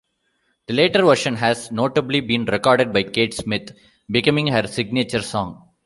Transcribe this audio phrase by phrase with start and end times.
[0.65, 3.69] The later version has notably been recorded by Kate Smith,
[4.09, 5.69] becoming her signature song.